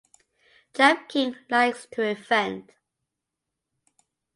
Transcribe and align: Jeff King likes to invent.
Jeff 0.73 1.07
King 1.07 1.35
likes 1.47 1.85
to 1.91 2.01
invent. 2.01 2.71